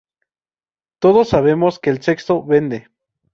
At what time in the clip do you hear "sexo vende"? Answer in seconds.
2.01-2.87